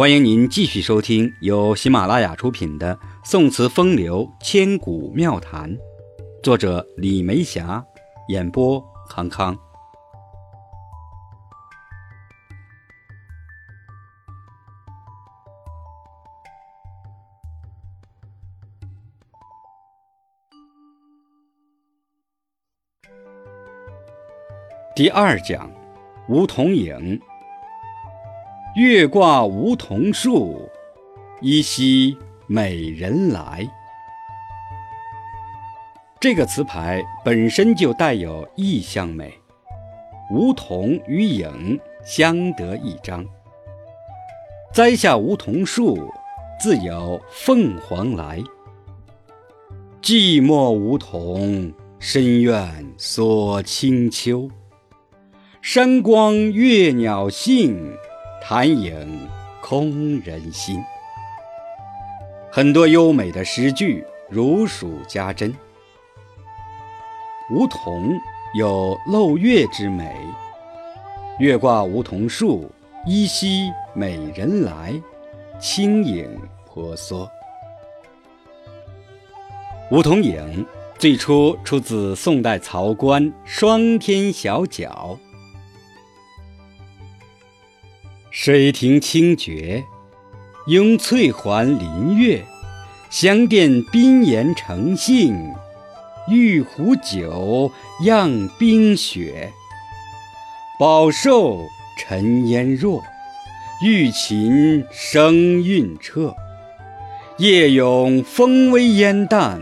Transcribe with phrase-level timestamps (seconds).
[0.00, 5.70] 欢迎您继续收听由喜马拉雅出品的《宋词风流千古妙谈》，
[6.42, 7.84] 作者李梅霞，
[8.28, 9.54] 演播康康。
[24.96, 25.70] 第二讲，
[26.26, 27.20] 梧桐影。
[28.76, 30.70] 月挂梧桐树，
[31.40, 32.16] 依稀
[32.46, 33.68] 美人来。
[36.20, 39.34] 这个词牌本身就带有意象美，
[40.30, 43.26] 梧桐与影相得益彰。
[44.72, 46.08] 栽下梧桐树，
[46.60, 48.40] 自有凤凰来。
[50.00, 54.48] 寂寞梧桐，深院锁清秋。
[55.60, 57.92] 山光悦鸟性。
[58.42, 59.28] 潭影
[59.62, 60.82] 空人心，
[62.50, 65.54] 很多优美的诗句如数家珍。
[67.50, 68.18] 梧桐
[68.54, 70.16] 有漏月之美，
[71.38, 72.68] 月挂梧桐树，
[73.06, 74.94] 依稀美人来，
[75.60, 76.26] 轻影
[76.66, 77.30] 婆娑。
[79.90, 80.66] 梧桐影
[80.98, 85.18] 最初出自宋代曹官《双天小角》。
[88.32, 89.84] 水亭清绝，
[90.68, 92.44] 拥翠环临月，
[93.10, 95.36] 香殿宾言成性，
[96.28, 97.72] 玉壶酒
[98.04, 99.50] 漾冰雪。
[100.78, 101.58] 宝寿
[101.98, 103.02] 沉烟弱，
[103.84, 106.32] 玉琴声韵彻。
[107.38, 109.60] 夜咏风微烟淡，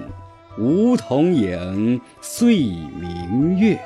[0.59, 3.79] 梧桐影，碎明月。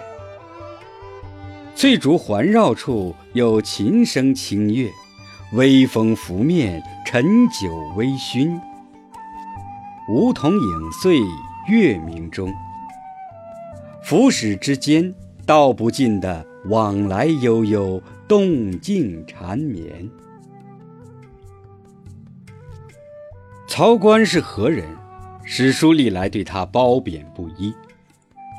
[1.83, 4.89] 翠竹环绕处有琴声清越，
[5.55, 8.57] 微风拂面，陈酒微醺。
[10.09, 11.19] 梧桐影碎
[11.69, 12.55] 月明中，
[14.01, 15.13] 浮世之间
[15.45, 20.09] 道不尽的往来悠悠，动静缠绵。
[23.67, 24.87] 曹官是何人？
[25.43, 27.75] 史书历来对他褒贬不一，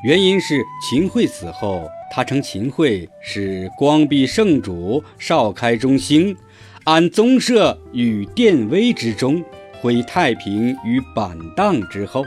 [0.04, 1.88] 原因是秦桧死后。
[2.14, 6.36] 他称秦桧是光弼圣主，少开中兴，
[6.84, 9.42] 安宗社与殿威之中，
[9.80, 12.24] 恢太平于板荡之后，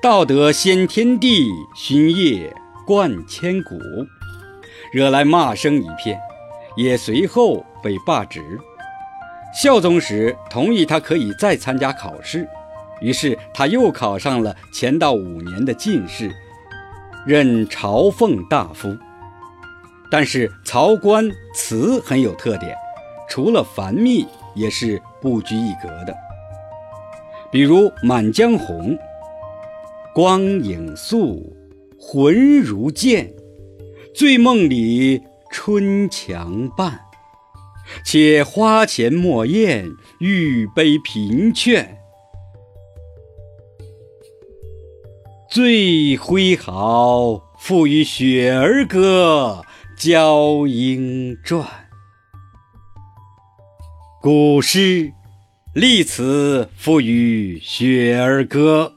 [0.00, 1.46] 道德先天地，
[1.76, 2.50] 勋业
[2.86, 3.78] 冠千古，
[4.94, 6.18] 惹来骂声一片，
[6.74, 8.40] 也随后被罢职。
[9.54, 12.48] 孝宗时同意他可以再参加考试，
[13.02, 16.34] 于是他又考上了乾道五年的进士。
[17.24, 18.96] 任朝奉大夫，
[20.10, 22.74] 但是曹官词很有特点，
[23.28, 26.12] 除了繁密，也是不拘一格的。
[27.52, 28.90] 比如《满江红》
[30.12, 31.54] ：“光影素，
[31.96, 33.32] 魂如剑，
[34.14, 37.00] 醉梦里春墙伴。
[38.04, 39.88] 且花前莫艳，
[40.18, 41.98] 玉杯频劝。”
[45.54, 49.62] 最挥毫赋予雪儿歌，
[49.98, 51.68] 娇莺传。
[54.22, 55.12] 古诗
[55.74, 58.94] 立词赋予雪儿歌。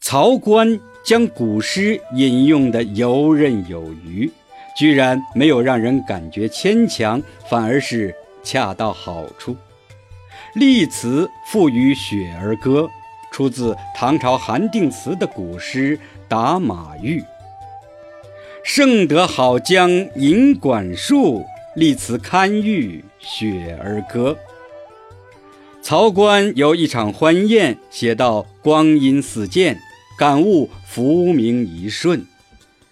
[0.00, 4.30] 曹官将古诗引用的游刃有余，
[4.78, 9.56] 居然没有让人感觉牵强，反而是恰到好处。
[10.54, 12.88] 立词赋予雪儿歌。
[13.34, 17.20] 出自唐朝韩定祠的古诗《打马玉》
[18.62, 24.38] ：“圣德好江银管束，立辞堪喻雪儿歌。”
[25.82, 29.80] 曹官有一场欢宴，写到光阴似箭，
[30.16, 32.24] 感悟浮名一瞬。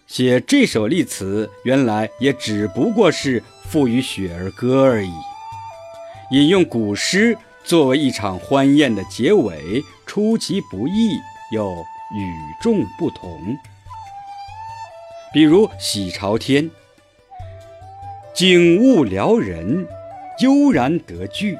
[0.09, 5.13] 写这首立词，原来也只不过是赋予雪儿歌而已。
[6.33, 7.39] 引用古诗。
[7.65, 11.19] 作为一场欢宴的结尾，出其不意
[11.53, 11.71] 又
[12.15, 13.57] 与众不同。
[15.33, 16.71] 比如《喜朝天》
[18.35, 19.87] ：“景物撩人，
[20.41, 21.57] 悠然得句。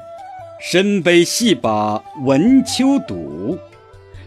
[0.61, 3.57] 身背细把闻秋睹，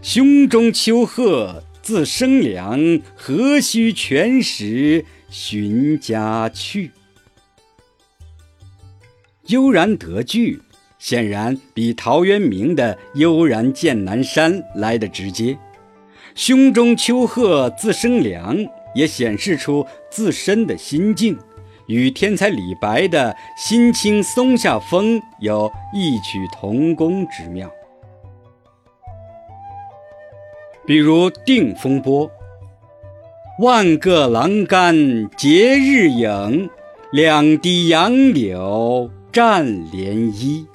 [0.02, 3.00] 胸中秋鹤自生凉。
[3.14, 6.90] 何须全时寻家去？”
[9.46, 10.60] 悠然得句。
[10.98, 15.56] 显然比陶渊明的“悠然见南山”来得直接。
[16.34, 18.56] 胸中秋鹤自生凉，
[18.94, 21.38] 也显示出自身的心境，
[21.86, 27.70] 与天才李白的“心轻松下风”有异曲同工之妙。
[30.86, 32.28] 比如《定风波》
[33.60, 36.70] ：“万个栏杆结日影，
[37.12, 40.66] 两堤杨柳战涟漪。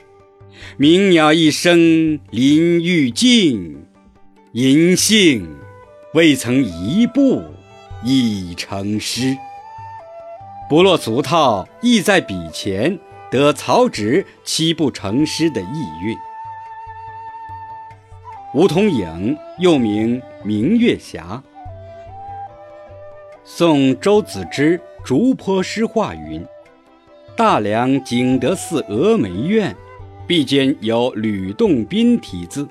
[0.78, 3.86] 鸣鸟一声林欲静，
[4.54, 5.48] 银杏
[6.14, 7.44] 未曾一步
[8.04, 9.38] 已成诗。”
[10.70, 12.98] 不落俗套，意在笔前，
[13.30, 16.16] 得曹植七步成诗的意蕴。
[18.54, 21.44] 梧桐影又名明月霞。
[23.44, 26.46] 宋周子之《竹坡诗话》云
[27.36, 29.76] ：“大梁景德寺峨眉院，
[30.28, 32.68] 壁间有吕洞宾题字。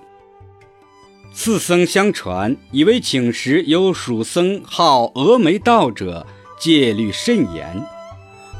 [1.32, 6.26] 寺僧相传，以为请时有蜀僧号峨眉道者。”
[6.60, 7.82] 戒律甚严，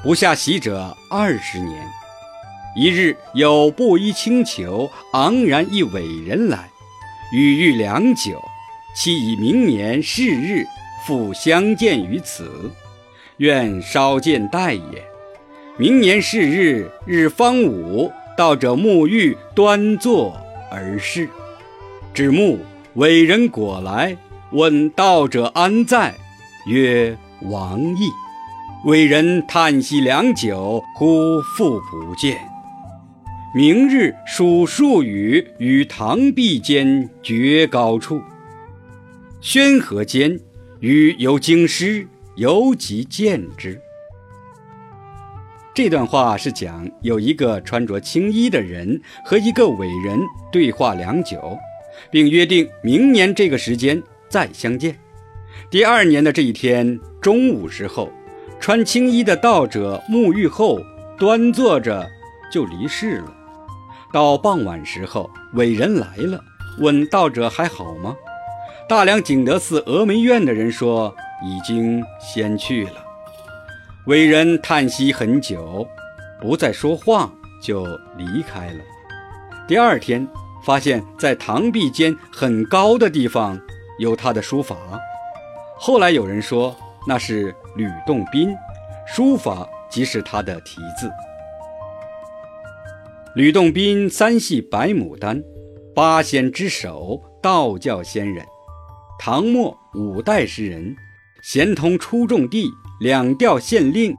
[0.02, 1.86] 不下席者二十年。
[2.74, 6.70] 一日有布衣青裘、昂然一伟人来，
[7.30, 8.40] 语欲良久，
[8.96, 10.64] 期以明年是日
[11.06, 12.50] 复相见于此，
[13.36, 15.06] 愿稍见待也。
[15.76, 18.10] 明年是日，日方午，
[18.40, 20.34] 道者沐浴端坐
[20.70, 21.28] 而视。
[22.14, 22.56] 至暮，
[22.94, 24.16] 伟人果来，
[24.52, 26.14] 问道者安在，
[26.66, 27.18] 曰。
[27.42, 28.08] 王毅，
[28.86, 32.38] 伟人叹息良久，忽复不见。
[33.54, 38.22] 明日数数语于堂壁间绝高处，
[39.42, 40.40] 宣和间，
[40.80, 42.06] 与有京师，
[42.36, 43.78] 游及见之。
[45.72, 50.18] 这段话是讲有一个穿着青衣的人和一个伟人
[50.50, 51.56] 对话良久，
[52.10, 54.96] 并约定明年这个时间再相见。
[55.70, 58.10] 第二年的这一天中午时候，
[58.58, 60.80] 穿青衣的道者沐浴后
[61.16, 62.08] 端坐着
[62.52, 63.32] 就离世了。
[64.12, 66.42] 到傍晚时候，伟人来了，
[66.80, 68.16] 问道者还好吗？
[68.88, 71.14] 大梁景德寺峨眉院的人说
[71.46, 73.04] 已经先去了。
[74.06, 75.86] 伟人叹息很久，
[76.40, 77.30] 不再说话，
[77.62, 77.84] 就
[78.16, 78.80] 离开了。
[79.68, 80.26] 第二天，
[80.64, 83.60] 发现在堂壁间很高的地方
[83.98, 84.74] 有他的书法。
[85.76, 86.74] 后来有人说
[87.06, 88.56] 那是吕洞宾，
[89.06, 91.10] 书法即是他的题字。
[93.34, 95.42] 吕洞宾三系白牡丹，
[95.94, 98.44] 八仙之首，道教仙人，
[99.18, 100.96] 唐末五代诗人，
[101.42, 102.70] 咸通初种地，
[103.00, 104.14] 两调县令，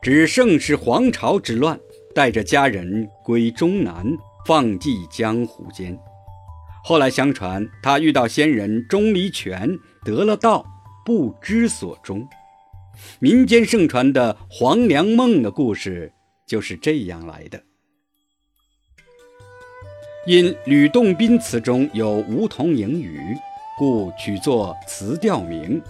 [0.00, 1.80] 指盛世皇朝之乱，
[2.14, 4.06] 带着家人归中南，
[4.46, 5.98] 放迹江湖间。
[6.84, 9.68] 后来相传他遇到仙人钟离权，
[10.04, 10.64] 得了道。
[11.04, 12.28] 不知所终，
[13.18, 16.12] 民间盛传的黄粱梦的故事
[16.46, 17.60] 就是这样来的。
[20.24, 23.34] 因吕洞宾词中有梧桐影语，
[23.76, 25.82] 故取作词调名。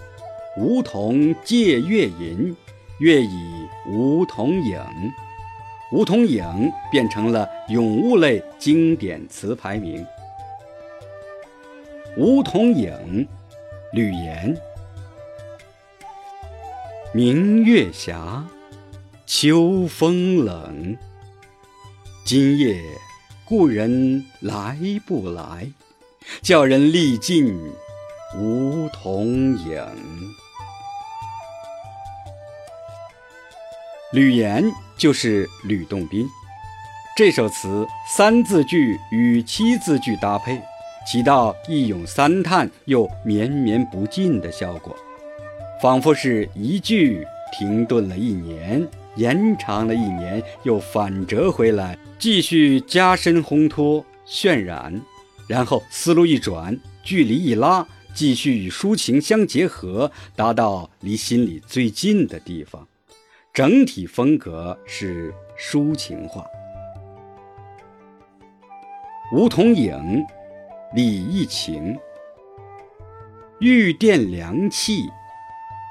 [0.57, 2.53] 梧桐借月吟，
[2.99, 4.77] 月以梧桐影，
[5.93, 6.43] 梧桐影
[6.91, 10.05] 变成了咏物类经典词牌名。
[12.17, 13.25] 梧桐影，
[13.93, 14.53] 吕岩。
[17.13, 18.45] 明月霞，
[19.25, 20.97] 秋风冷。
[22.25, 22.77] 今夜
[23.45, 24.77] 故人来
[25.07, 25.71] 不来？
[26.41, 27.57] 叫人历尽
[28.37, 29.87] 梧桐影。
[34.13, 36.27] 吕岩就是吕洞宾。
[37.15, 40.61] 这首词三字句与七字句搭配，
[41.07, 44.93] 起到一咏三叹又绵绵不尽的效果。
[45.81, 47.25] 仿佛是一句
[47.57, 55.01] 停顿了一年，延长了一年，又反折回来，继续加深烘托渲染，
[55.47, 62.85] 然后思路一转，距离一拉，继续与抒情相结合，达到离心里最近的地方。
[63.53, 66.45] 整体风格是抒情化。
[69.33, 70.25] 梧桐影，
[70.95, 71.97] 李义情。
[73.59, 75.03] 玉殿凉气。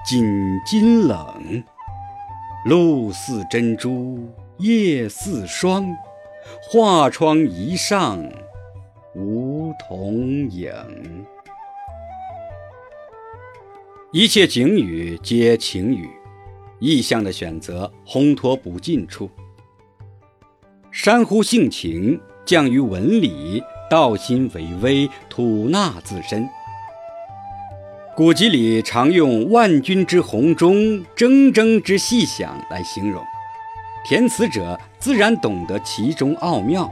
[0.07, 0.25] 锦
[0.65, 1.63] 金冷，
[2.65, 4.19] 露似珍珠，
[4.57, 5.95] 夜似霜。
[6.63, 8.27] 画窗一上，
[9.15, 10.15] 梧桐
[10.49, 10.73] 影。
[14.11, 16.09] 一切景语皆情语，
[16.81, 19.31] 意象的选择烘托不尽处。
[20.91, 26.49] 山乎性情降于文理，道心为微，吐纳自身。
[28.17, 30.75] 古籍里常用“万钧之洪钟，
[31.15, 33.23] 铮铮之细响”来形容
[34.05, 36.91] 填词者，自然懂得其中奥妙。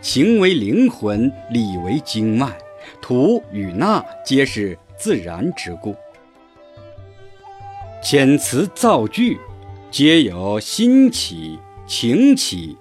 [0.00, 2.56] 情为灵魂，理为经脉，
[3.02, 5.94] 吐与纳皆是自然之故。
[8.02, 9.38] 遣词造句，
[9.90, 12.74] 皆有心起、情起、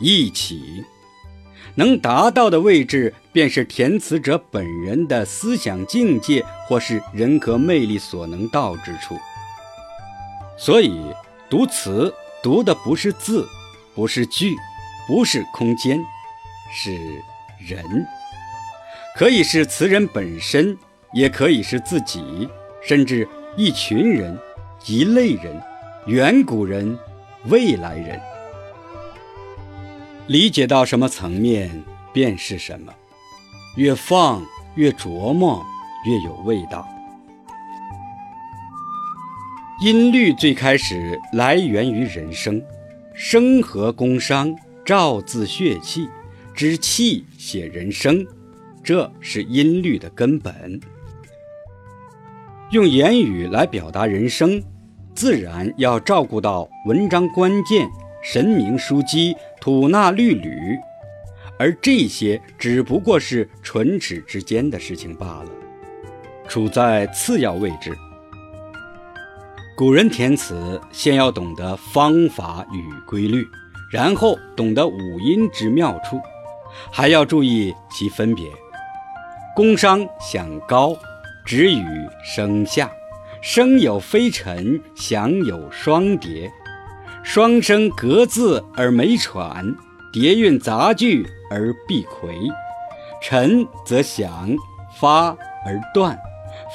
[0.00, 0.84] 意起，
[1.74, 9.16] 能达到的位置，便是填词者本人的思想境界，或是人格魅力所能到之处。
[10.58, 11.00] 所以，
[11.48, 13.48] 读词读的不是字，
[13.94, 14.54] 不是句，
[15.08, 15.98] 不是空间。
[16.70, 16.92] 是
[17.58, 17.82] 人，
[19.16, 20.76] 可以是词人本身，
[21.14, 22.46] 也可以是自己，
[22.82, 24.38] 甚至一群人、
[24.88, 25.60] 一类人、
[26.06, 26.96] 远古人、
[27.46, 28.20] 未来人。
[30.28, 32.94] 理解到什么层面，便是什么。
[33.74, 35.66] 越放，越琢磨，
[36.06, 36.86] 越有味道。
[39.82, 42.62] 音律最开始来源于人声，
[43.12, 46.08] 声和宫商，照字血气。
[46.54, 48.24] 之气写人生，
[48.84, 50.80] 这是音律的根本。
[52.70, 54.62] 用言语来表达人生，
[55.16, 57.88] 自然要照顾到文章关键、
[58.22, 60.78] 神明枢机、吐纳律吕，
[61.58, 65.46] 而这些只不过是唇齿之间的事情罢了，
[66.46, 67.96] 处在次要位置。
[69.74, 73.42] 古人填词，先要懂得方法与规律，
[73.90, 76.20] 然后懂得五音之妙处。
[76.92, 78.44] 还要注意其分别：
[79.54, 80.94] 宫商响高，
[81.46, 81.84] 止语
[82.22, 82.90] 声下，
[83.48, 86.52] 声有飞沉，响有双叠，
[87.22, 89.64] 双声隔字而没喘，
[90.12, 92.36] 叠韵杂句而必魁。
[93.22, 94.50] 沉则响，
[94.98, 95.28] 发
[95.64, 96.18] 而断，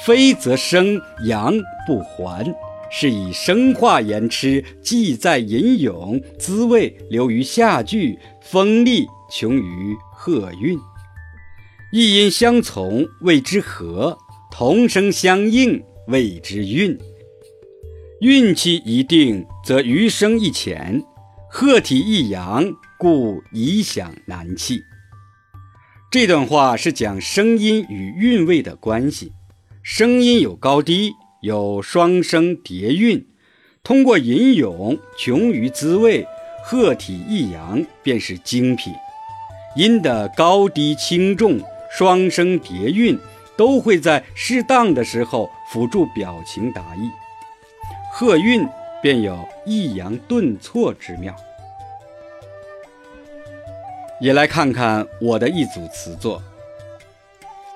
[0.06, 1.52] 飞则生，扬
[1.86, 2.42] 不还。
[2.90, 9.06] 是以生化言痴，既在吟咏，滋味流于下句，锋利。
[9.30, 10.78] 穷于鹤韵，
[11.92, 14.18] 一音相从谓之和，
[14.50, 16.98] 同声相应谓之韵。
[18.20, 21.02] 运气一定，则余声一浅；
[21.50, 24.80] 鹤体一扬，故以响难弃。
[26.10, 29.32] 这段话是讲声音与韵味的关系。
[29.82, 33.26] 声音有高低，有双声叠韵，
[33.82, 36.24] 通过吟咏穷于滋味，
[36.64, 38.92] 鹤体一扬便是精品。
[39.74, 41.58] 音的高低轻重、
[41.90, 43.18] 双声叠韵，
[43.56, 47.10] 都会在适当的时候辅助表情达意，
[48.12, 48.66] 和韵
[49.02, 51.34] 便有抑扬顿挫之妙。
[54.20, 56.42] 也来看看我的一组词作：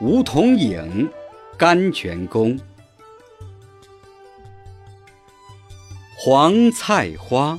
[0.01, 1.11] 梧桐影，
[1.57, 2.59] 甘泉宫，
[6.19, 7.59] 黄菜花，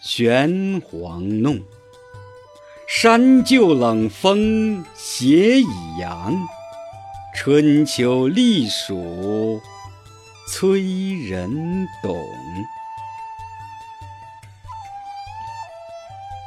[0.00, 1.60] 玄黄弄。
[2.86, 5.66] 山旧冷风斜已
[6.00, 6.36] 扬，
[7.32, 9.60] 春秋历数
[10.52, 12.18] 催人懂。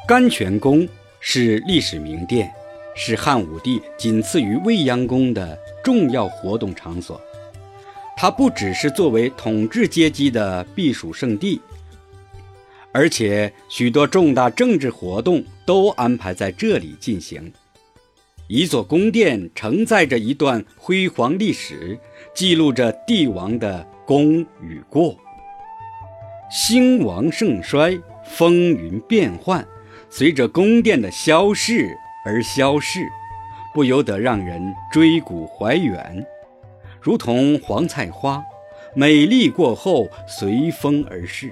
[0.06, 0.88] 甘泉宫
[1.22, 2.54] 是历史名殿，
[2.96, 7.20] 是汉武帝仅次于未央宫的重要活动场所。
[8.16, 11.62] 它不只是作为统治阶级的避暑胜地。
[12.92, 17.52] 而且许多重大政治活动都安排在这里进行。
[18.56, 21.98] 一座宫殿承载着一段辉煌历史，
[22.36, 25.18] 记录着帝王的功与过。
[26.52, 29.68] 兴亡盛衰、风云变幻，
[30.08, 33.00] 随着宫殿的消逝而消逝，
[33.74, 36.24] 不由得让人追古怀远。
[37.02, 38.44] 如同黄菜花，
[38.94, 41.52] 美丽过后随风而逝。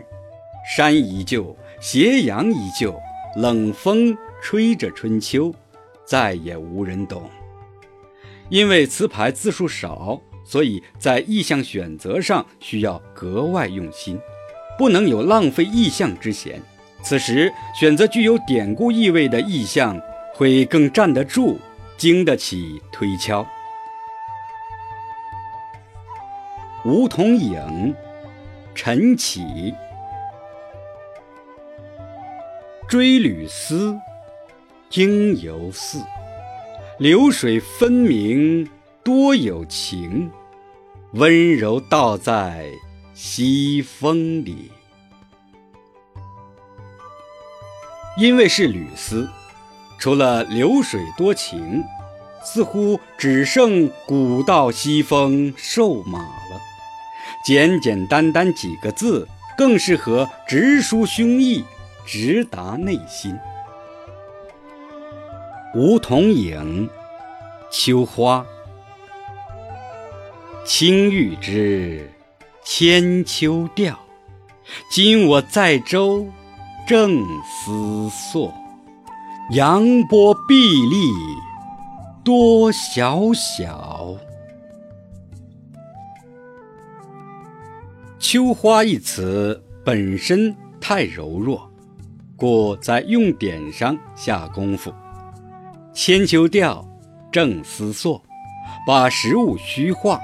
[0.76, 2.96] 山依旧，斜阳依旧，
[3.38, 5.52] 冷风吹着春秋，
[6.06, 7.30] 再也无人懂。
[8.50, 14.20] 因为词牌字数少，所以在意象选择上需要格外用心，
[14.78, 16.62] 不能有浪费意象之嫌。
[17.02, 20.00] 此时选择具有典故意味的意象，
[20.34, 21.58] 会更站得住，
[21.98, 23.46] 经得起推敲。
[26.84, 27.96] 梧桐影，
[28.76, 29.74] 晨起。
[32.88, 33.98] 追旅思，
[34.94, 36.00] 应犹似。
[37.00, 38.70] 流水分明
[39.04, 40.30] 多有情，
[41.14, 42.66] 温柔倒在
[43.14, 44.72] 西风里。
[48.18, 49.28] 因为是缕丝，
[49.98, 51.84] 除了流水多情，
[52.44, 56.60] 似乎只剩古道西风瘦马了。
[57.44, 61.64] 简简单单几个字，更适合直抒胸臆，
[62.06, 63.36] 直达内心。
[65.74, 66.90] 梧桐影，
[67.72, 68.46] 秋花。
[70.66, 72.12] 青玉枝，
[72.66, 73.98] 千秋调。
[74.92, 76.28] 今我在舟，
[76.86, 78.54] 正思索。
[79.54, 80.56] 扬波碧
[80.90, 81.10] 丽，
[82.22, 84.18] 多晓晓。
[88.20, 91.72] 秋花一词本身太柔弱，
[92.36, 94.94] 故在用典上下功夫。
[95.94, 96.88] 千秋调，
[97.34, 98.24] 正思索，
[98.88, 100.22] 把实物虚化，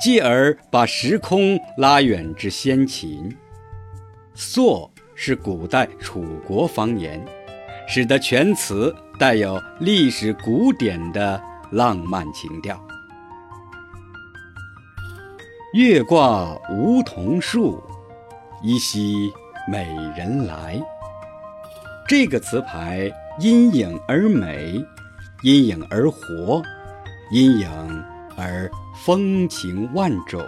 [0.00, 3.32] 继而把时空拉远至先秦。
[4.34, 7.24] 朔是古代楚国方言，
[7.86, 11.40] 使得全词带有历史古典的
[11.70, 12.84] 浪漫情调。
[15.74, 17.80] 月挂梧桐树，
[18.64, 19.32] 依稀
[19.70, 20.82] 美人来。
[22.08, 24.84] 这个词牌因影而美。
[25.44, 26.62] 阴影而活，
[27.30, 27.68] 阴影
[28.34, 28.70] 而
[29.04, 30.42] 风情万种。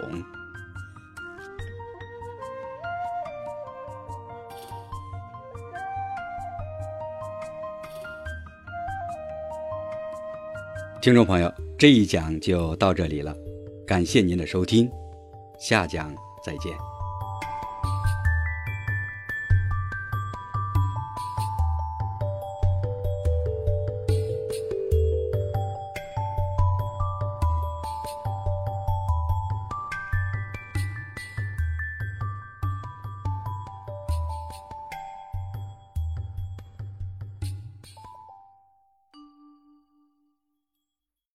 [10.99, 13.35] 听众朋友，这一讲就到这里了，
[13.85, 14.89] 感谢您的收听，
[15.59, 16.11] 下讲
[16.43, 16.75] 再见。